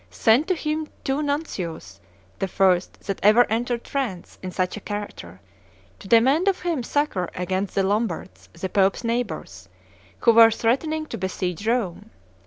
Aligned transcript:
sent 0.09 0.47
to 0.47 0.55
him 0.55 0.87
two 1.03 1.21
nuncios, 1.21 1.99
the 2.39 2.47
first 2.47 3.01
that 3.01 3.19
ever 3.21 3.45
entered 3.51 3.87
France 3.87 4.39
in 4.41 4.49
such 4.49 4.75
a 4.75 4.79
character, 4.81 5.39
to 5.99 6.07
demand 6.07 6.47
of 6.47 6.61
him 6.61 6.81
succor 6.81 7.29
against 7.35 7.75
the 7.75 7.83
Lombards, 7.83 8.49
the 8.59 8.67
Pope's 8.67 9.03
neighbors, 9.03 9.69
who 10.21 10.31
were 10.33 10.49
threatening 10.49 11.05
to 11.05 11.19
besiege 11.19 11.67
Rome. 11.67 12.09